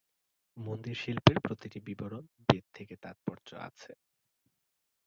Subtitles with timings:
[0.57, 3.91] মন্দির শিল্পের প্রতিটি বিবরণ বেদ থেকে তাৎপর্য আছে।